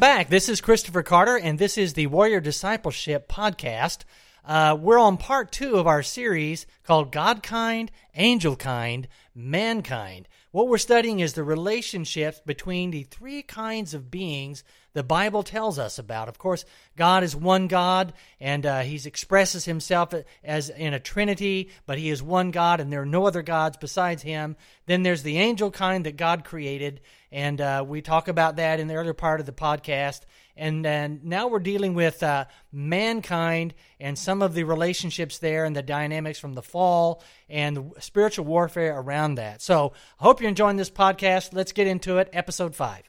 [0.00, 4.04] This is Christopher Carter, and this is the Warrior Discipleship Podcast.
[4.42, 10.28] Uh, we're on part two of our series called God Kind, Angel Kind, Mankind.
[10.50, 15.78] What we're studying is the relationships between the three kinds of beings the Bible tells
[15.78, 16.28] us about.
[16.28, 16.64] Of course,
[16.96, 22.08] God is one God, and uh, He expresses Himself as in a Trinity, but He
[22.08, 24.56] is one God, and there are no other gods besides Him.
[24.86, 27.00] Then there's the angel kind that God created,
[27.32, 30.20] and uh, we talk about that in the earlier part of the podcast.
[30.54, 35.74] And then now we're dealing with uh, mankind and some of the relationships there and
[35.74, 39.62] the dynamics from the fall and spiritual warfare around that.
[39.62, 41.54] So I hope you're enjoying this podcast.
[41.54, 42.28] Let's get into it.
[42.34, 43.08] Episode 5.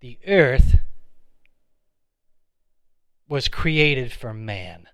[0.00, 0.78] The earth
[3.28, 4.88] was created for man.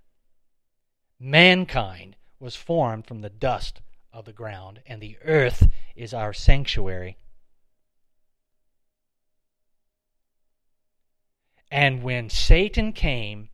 [1.18, 3.80] Mankind was formed from the dust
[4.12, 7.16] of the ground, and the earth is our sanctuary.
[11.70, 13.48] And when Satan came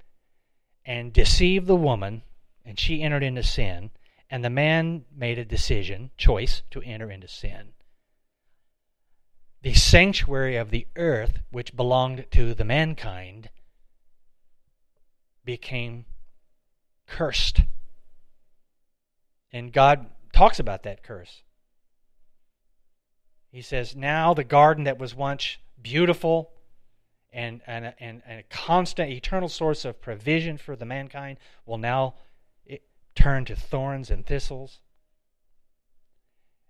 [0.84, 2.22] and deceived the woman,
[2.64, 3.90] and she entered into sin,
[4.30, 7.72] and the man made a decision, choice, to enter into sin,
[9.62, 13.48] the sanctuary of the earth, which belonged to the mankind,
[15.44, 16.04] became
[17.06, 17.60] cursed.
[19.52, 21.42] And God talks about that curse.
[23.50, 26.52] He says, Now the garden that was once beautiful
[27.32, 32.14] and, and, and, and a constant, eternal source of provision for the mankind will now
[32.68, 32.78] eh,
[33.14, 34.80] turn to thorns and thistles.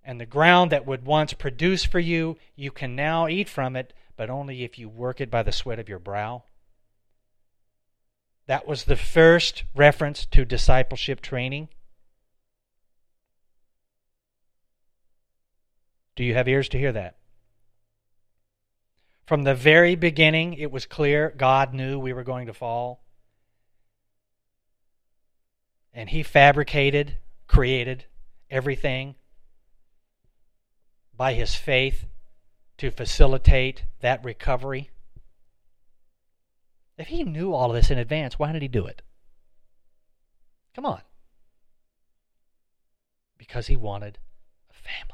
[0.05, 3.93] And the ground that would once produce for you, you can now eat from it,
[4.17, 6.45] but only if you work it by the sweat of your brow.
[8.47, 11.69] That was the first reference to discipleship training.
[16.17, 17.17] Do you have ears to hear that?
[19.27, 23.05] From the very beginning, it was clear God knew we were going to fall.
[25.95, 27.17] And He fabricated,
[27.47, 28.07] created
[28.51, 29.15] everything
[31.17, 32.07] by His faith
[32.79, 34.91] to facilitate that recovery.
[36.99, 39.03] If He knew all of this in advance, why did He do it?
[40.75, 41.03] Come on.
[43.39, 44.19] Because He wanted
[44.71, 45.13] a family.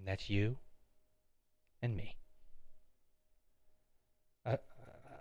[0.00, 0.56] And that's you
[1.82, 2.16] and me.
[4.46, 4.58] A,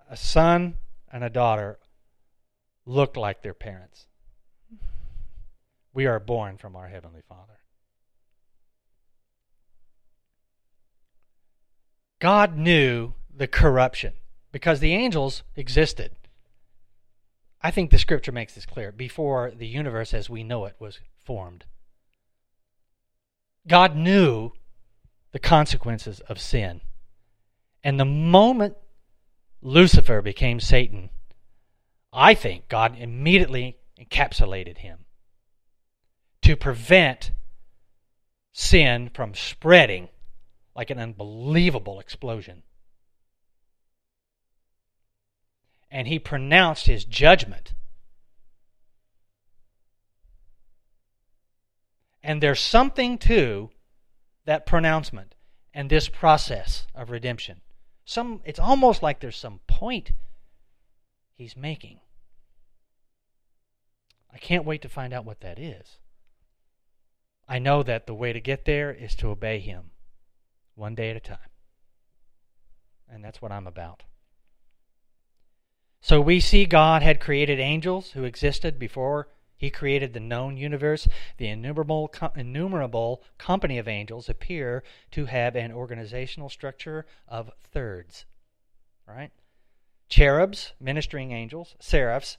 [0.09, 0.77] a son
[1.11, 1.79] and a daughter
[2.85, 4.07] look like their parents.
[5.93, 7.59] We are born from our Heavenly Father.
[12.19, 14.13] God knew the corruption
[14.53, 16.11] because the angels existed.
[17.61, 20.99] I think the scripture makes this clear before the universe as we know it was
[21.25, 21.65] formed.
[23.67, 24.53] God knew
[25.31, 26.81] the consequences of sin.
[27.83, 28.75] And the moment
[29.61, 31.09] Lucifer became Satan,
[32.11, 34.99] I think God immediately encapsulated him
[36.41, 37.31] to prevent
[38.51, 40.09] sin from spreading
[40.75, 42.63] like an unbelievable explosion.
[45.91, 47.73] And he pronounced his judgment.
[52.23, 53.71] And there's something to
[54.49, 55.35] that pronouncement
[55.75, 57.61] and this process of redemption.
[58.03, 60.13] Some it's almost like there's some point
[61.35, 61.99] he's making.
[64.33, 65.99] I can't wait to find out what that is.
[67.47, 69.91] I know that the way to get there is to obey him
[70.73, 71.51] one day at a time.
[73.07, 74.01] And that's what I'm about.
[76.01, 79.27] So we see God had created angels who existed before
[79.59, 81.07] he created the known universe.
[81.37, 88.25] The innumerable, innumerable company of angels appear to have an organizational structure of thirds.
[89.05, 89.31] Right?
[90.07, 92.37] Cherubs, ministering angels, seraphs,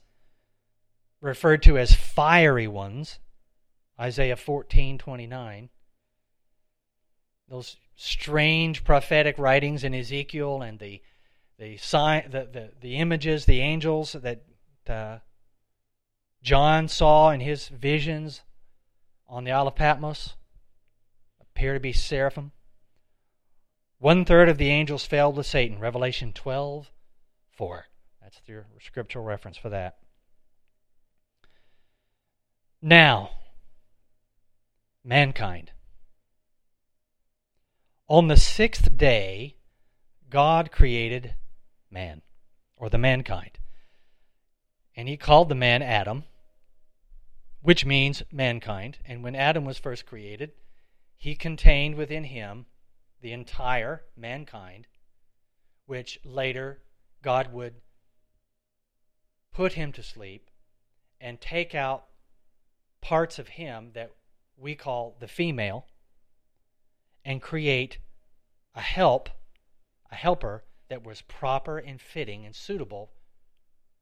[1.20, 3.18] referred to as fiery ones.
[4.00, 5.68] Isaiah 14:29.
[7.48, 11.02] Those strange prophetic writings in Ezekiel and the
[11.58, 14.42] the sign, the, the, the images, the angels that
[14.88, 15.18] uh,
[16.42, 18.42] John saw in his visions
[19.28, 20.34] on the Isle of Patmos
[21.40, 22.52] appear to be seraphim.
[23.98, 25.78] One third of the angels fell to Satan.
[25.78, 26.90] Revelation 12
[27.52, 27.86] 4.
[28.22, 29.98] That's the scriptural reference for that.
[32.80, 33.30] Now,
[35.04, 35.72] mankind.
[38.08, 39.56] On the sixth day,
[40.30, 41.34] God created
[41.90, 42.22] man,
[42.76, 43.58] or the mankind.
[44.96, 46.24] And he called the man Adam
[47.62, 48.98] which means mankind.
[49.04, 50.52] And when Adam was first created,
[51.16, 52.66] he contained within him
[53.20, 54.86] the entire mankind,
[55.86, 56.80] which later
[57.22, 57.74] God would
[59.52, 60.50] put him to sleep
[61.20, 62.06] and take out
[63.02, 64.10] parts of him that
[64.56, 65.86] we call the female
[67.24, 67.98] and create
[68.74, 69.28] a help,
[70.10, 73.10] a helper that was proper and fitting and suitable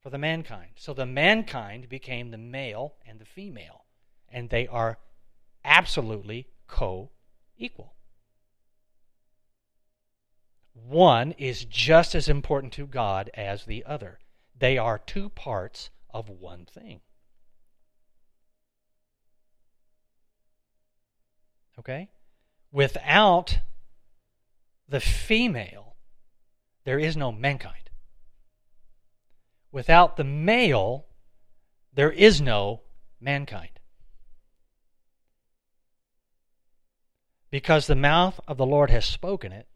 [0.03, 0.73] for the mankind.
[0.77, 3.85] So the mankind became the male and the female,
[4.29, 4.99] and they are
[5.65, 7.11] absolutely co
[7.57, 7.95] equal.
[10.75, 14.21] One is just as important to God as the other.
[14.57, 17.01] They are two parts of one thing.
[21.79, 22.09] Okay?
[22.73, 23.59] Without
[24.89, 25.97] the female,
[26.85, 27.88] there is no mankind.
[29.71, 31.07] Without the male,
[31.93, 32.83] there is no
[33.21, 33.79] mankind.
[37.51, 39.67] Because the mouth of the Lord has spoken it,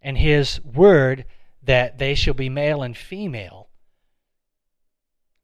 [0.00, 1.24] and his word
[1.62, 3.68] that they shall be male and female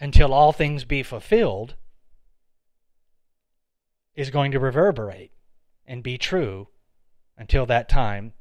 [0.01, 1.75] until all things be fulfilled
[4.15, 5.33] is going to reverberate
[5.87, 6.69] and be true
[7.37, 8.33] until that time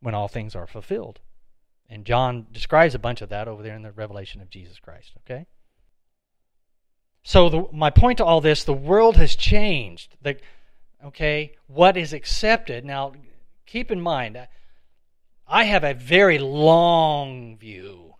[0.00, 1.20] when all things are fulfilled.
[1.88, 5.12] And John describes a bunch of that over there in the revelation of Jesus Christ,
[5.24, 5.46] okay?
[7.22, 10.16] So the, my point to all this, the world has changed.
[10.22, 10.36] The,
[11.04, 12.84] okay, what is accepted.
[12.84, 13.12] Now,
[13.66, 14.38] keep in mind,
[15.46, 18.14] I have a very long view.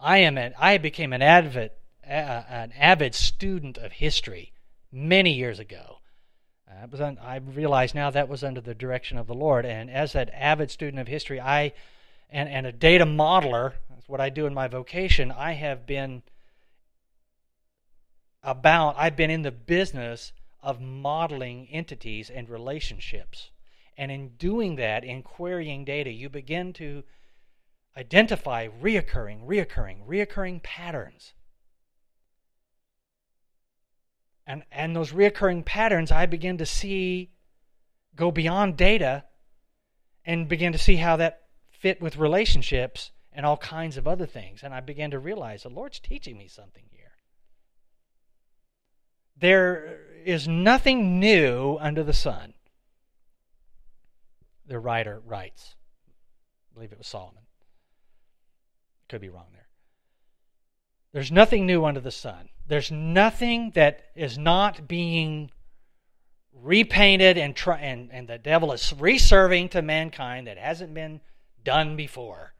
[0.00, 1.70] I am an, I became an avid,
[2.04, 4.52] uh, an avid student of history
[4.92, 5.98] many years ago.
[6.68, 9.64] Uh, was un, I realize now that was under the direction of the Lord.
[9.64, 11.72] And as an avid student of history, I
[12.30, 16.22] and, and a data modeler, that's what I do in my vocation, I have been
[18.42, 20.32] about, I've been in the business
[20.62, 23.50] of modeling entities and relationships.
[23.96, 27.02] And in doing that, in querying data, you begin to
[27.96, 31.34] identify reoccurring, reoccurring, reoccurring patterns
[34.48, 37.30] And, and those reoccurring patterns I begin to see
[38.16, 39.24] go beyond data
[40.24, 41.47] and begin to see how that
[41.78, 44.62] fit with relationships and all kinds of other things.
[44.62, 47.12] And I began to realize the Lord's teaching me something here.
[49.36, 52.54] There is nothing new under the sun.
[54.66, 55.76] The writer writes.
[56.08, 57.44] I believe it was Solomon.
[59.08, 59.68] Could be wrong there.
[61.12, 62.50] There's nothing new under the sun.
[62.66, 65.50] There's nothing that is not being
[66.52, 71.20] repainted and, try, and, and the devil is reserving to mankind that hasn't been
[71.68, 72.54] done before.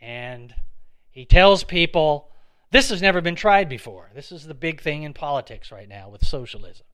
[0.00, 0.54] And
[1.10, 2.28] he tells people
[2.70, 4.10] this has never been tried before.
[4.14, 6.86] This is the big thing in politics right now with socialism.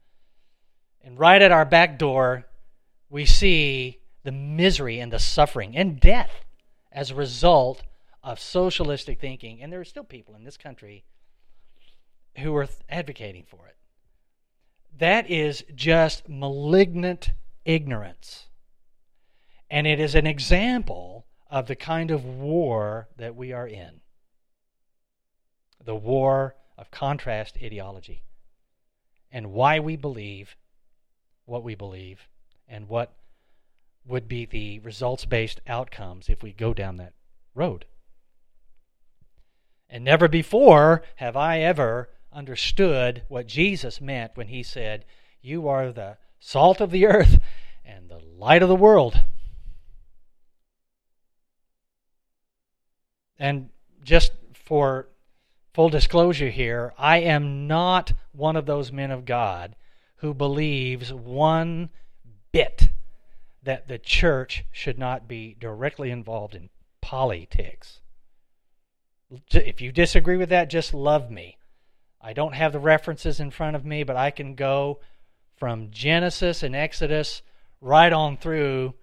[1.04, 2.46] And right at our back door,
[3.10, 6.46] we see the misery and the suffering and death
[6.90, 7.82] as a result
[8.23, 9.61] of socialistic thinking.
[9.61, 11.04] And there are still people in this country
[12.38, 13.76] who are advocating for it.
[14.96, 17.32] That is just malignant
[17.66, 18.46] ignorance.
[19.70, 24.00] And it is an example of the kind of war that we are in
[25.84, 28.22] the war of contrast ideology
[29.32, 30.56] and why we believe
[31.46, 32.28] what we believe
[32.68, 33.14] and what
[34.06, 37.14] would be the results based outcomes if we go down that
[37.54, 37.87] road.
[39.88, 45.04] And never before have I ever understood what Jesus meant when he said,
[45.40, 47.40] You are the salt of the earth
[47.84, 49.22] and the light of the world.
[53.38, 53.71] And
[54.02, 55.09] just for
[55.75, 59.76] full disclosure here, I am not one of those men of God
[60.16, 61.90] who believes one
[62.52, 62.90] bit
[63.62, 68.00] that the church should not be directly involved in politics.
[69.52, 71.59] If you disagree with that, just love me.
[72.21, 75.00] I don't have the references in front of me, but I can go
[75.57, 77.42] from Genesis and Exodus
[77.80, 78.95] right on through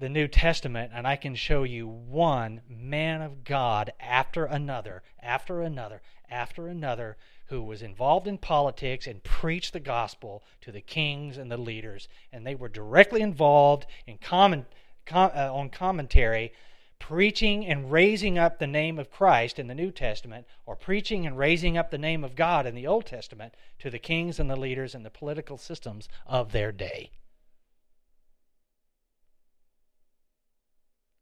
[0.00, 5.60] the New Testament, and I can show you one man of God after another, after
[5.60, 11.36] another, after another, who was involved in politics and preached the gospel to the kings
[11.36, 12.08] and the leaders.
[12.32, 14.64] And they were directly involved in comment,
[15.04, 16.52] com, uh, on commentary
[16.98, 21.36] preaching and raising up the name of Christ in the New Testament, or preaching and
[21.36, 24.56] raising up the name of God in the Old Testament to the kings and the
[24.56, 27.10] leaders and the political systems of their day.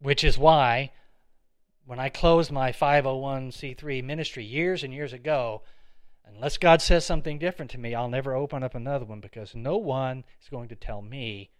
[0.00, 0.92] Which is why,
[1.84, 5.62] when I closed my 501c3 ministry years and years ago,
[6.24, 9.76] unless God says something different to me, I'll never open up another one because no
[9.76, 11.50] one is going to tell me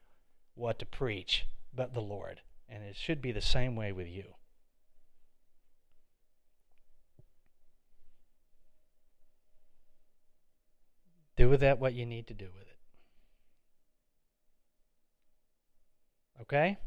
[0.55, 2.41] what to preach but the Lord.
[2.69, 4.35] And it should be the same way with you.
[11.37, 12.77] Do with that what you need to do with it.
[16.43, 16.79] Okay?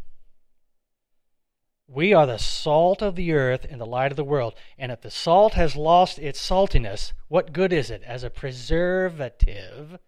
[1.94, 4.56] We are the salt of the earth and the light of the world.
[4.78, 10.00] And if the salt has lost its saltiness, what good is it as a preservative?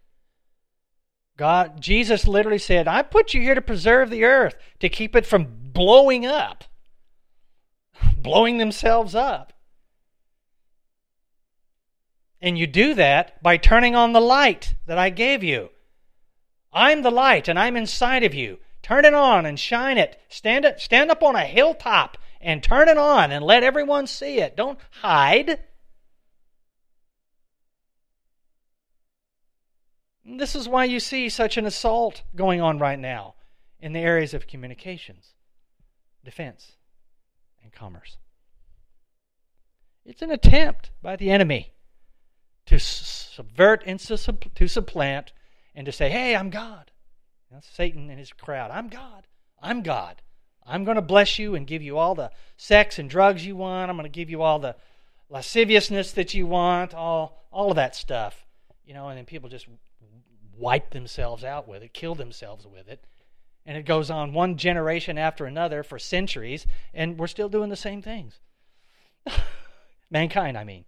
[1.35, 5.25] God Jesus literally said, "I put you here to preserve the earth, to keep it
[5.25, 6.63] from blowing up,
[8.15, 9.51] blowing themselves up."
[12.41, 15.71] And you do that by turning on the light that I gave you.
[16.71, 18.59] I'm the light and I'm inside of you.
[18.83, 20.19] Turn it on and shine it.
[20.27, 24.39] Stand it stand up on a hilltop and turn it on and let everyone see
[24.39, 24.55] it.
[24.57, 25.59] Don't hide.
[30.25, 33.35] This is why you see such an assault going on right now
[33.79, 35.33] in the areas of communications,
[36.23, 36.73] defense,
[37.61, 38.17] and commerce.
[40.05, 41.73] It's an attempt by the enemy
[42.65, 45.33] to subvert and to supplant
[45.75, 46.91] and to say, hey, I'm God.
[47.61, 48.71] Satan and his crowd.
[48.71, 49.27] I'm God.
[49.61, 50.21] I'm God.
[50.65, 53.89] I'm going to bless you and give you all the sex and drugs you want.
[53.89, 54.75] I'm going to give you all the
[55.29, 58.45] lasciviousness that you want, all all of that stuff.
[58.85, 59.67] You know, and then people just
[60.57, 63.05] wipe themselves out with it, kill themselves with it.
[63.65, 67.75] And it goes on one generation after another for centuries, and we're still doing the
[67.75, 68.39] same things.
[70.09, 70.85] Mankind, I mean.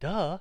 [0.00, 0.38] Duh.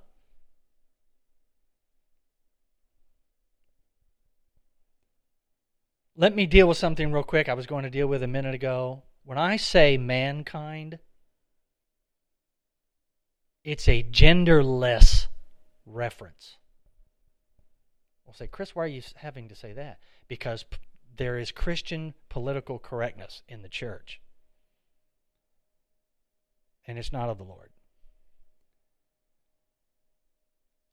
[6.21, 8.53] Let me deal with something real quick I was going to deal with a minute
[8.53, 9.01] ago.
[9.23, 10.99] When I say mankind,
[13.63, 15.25] it's a genderless
[15.83, 16.57] reference.
[18.23, 19.97] We'll say, Chris, why are you having to say that?
[20.27, 20.77] Because p-
[21.17, 24.21] there is Christian political correctness in the church.
[26.85, 27.71] And it's not of the Lord.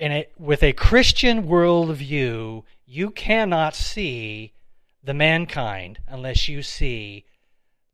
[0.01, 4.55] And it, with a Christian worldview, you cannot see
[5.09, 7.25] the mankind unless you see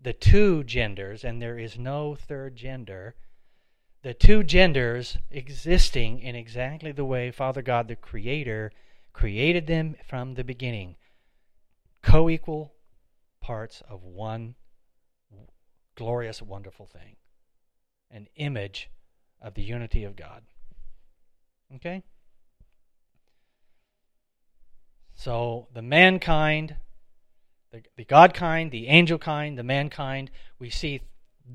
[0.01, 3.15] the two genders, and there is no third gender,
[4.03, 8.73] the two genders existing in exactly the way Father God, the Creator,
[9.13, 10.97] created them from the beginning.
[12.03, 12.75] Co equal
[13.41, 14.57] parts of one
[15.95, 17.15] glorious, wonderful thing
[18.11, 18.91] an image
[19.41, 20.43] of the unity of God.
[21.77, 22.03] Okay?
[25.15, 26.75] So the mankind
[27.75, 30.31] the, the God kind, the angel kind, the mankind.
[30.59, 31.01] We see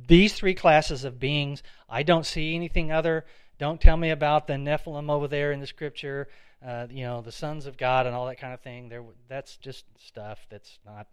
[0.08, 1.64] these three classes of beings.
[1.88, 3.26] I don't see anything other.
[3.58, 6.28] Don't tell me about the Nephilim over there in the scripture,
[6.66, 8.90] uh, you know, the sons of God and all that kind of thing.
[8.90, 11.08] There, that's just stuff that's not,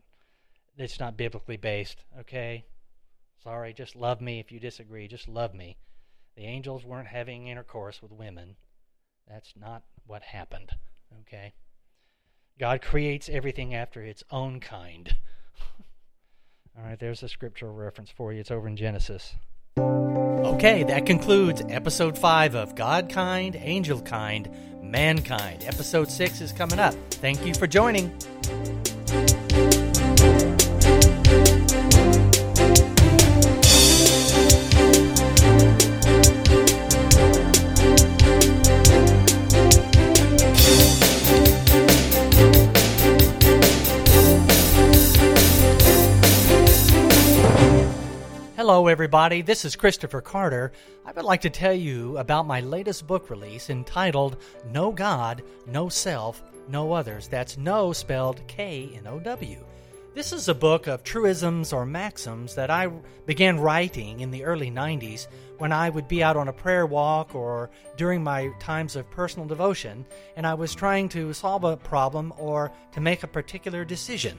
[0.77, 2.05] that's not biblically based.
[2.21, 2.65] Okay,
[3.43, 3.73] sorry.
[3.73, 5.07] Just love me if you disagree.
[5.07, 5.77] Just love me.
[6.37, 8.57] The angels weren't having intercourse with women.
[9.29, 10.71] That's not what happened.
[11.23, 11.55] Okay.
[12.59, 15.15] God creates everything after its own kind.
[16.79, 18.41] All right, there's a scriptural reference for you.
[18.41, 19.35] It's over in Genesis.
[19.79, 24.49] Okay, that concludes episode 5 of God Kind, Angel Kind,
[24.83, 25.65] Mankind.
[25.65, 26.95] Episode 6 is coming up.
[27.11, 28.17] Thank you for joining.
[48.76, 49.40] Hello, everybody.
[49.40, 50.71] This is Christopher Carter.
[51.06, 54.37] I would like to tell you about my latest book release entitled
[54.71, 57.28] Know God, Know Self, Know Others.
[57.28, 59.64] That's no spelled K N O W.
[60.12, 62.88] This is a book of truisms or maxims that I
[63.25, 67.35] began writing in the early 90s when I would be out on a prayer walk
[67.35, 70.04] or during my times of personal devotion
[70.37, 74.38] and I was trying to solve a problem or to make a particular decision.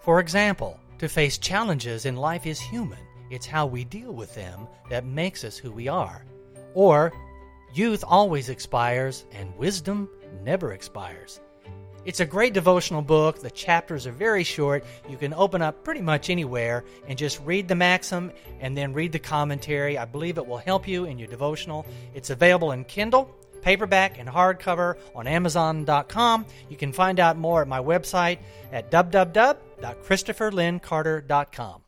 [0.00, 2.98] For example, to face challenges in life is human.
[3.30, 6.24] It's how we deal with them that makes us who we are.
[6.74, 7.12] Or,
[7.74, 10.08] youth always expires and wisdom
[10.44, 11.40] never expires.
[12.04, 13.40] It's a great devotional book.
[13.40, 14.84] The chapters are very short.
[15.10, 19.12] You can open up pretty much anywhere and just read the maxim and then read
[19.12, 19.98] the commentary.
[19.98, 21.84] I believe it will help you in your devotional.
[22.14, 23.28] It's available in Kindle,
[23.60, 26.46] paperback, and hardcover on Amazon.com.
[26.70, 28.38] You can find out more at my website
[28.72, 31.82] at www.christopherlynncarter.com.